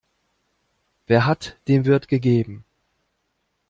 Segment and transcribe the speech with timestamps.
[1.05, 2.65] Wer hat, dem wird gegeben.